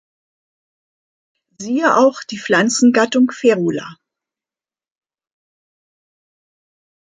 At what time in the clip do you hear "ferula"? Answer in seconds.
3.29-3.97